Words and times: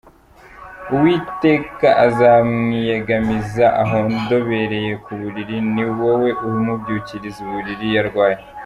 Uwiteka 0.93 1.87
azamwiyegamiza 2.05 3.65
ahondobereye 3.83 4.93
ku 5.03 5.11
buriri, 5.19 5.57
Ni 5.73 5.83
wowe 5.97 6.29
umubyukiriza 6.47 7.39
uburiri 7.47 7.85
iyo 7.91 7.99
arwaye 8.03 8.39